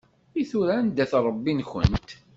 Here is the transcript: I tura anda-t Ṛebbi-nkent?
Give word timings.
I 0.41 0.43
tura 0.49 0.73
anda-t 0.79 1.13
Ṛebbi-nkent? 1.25 2.09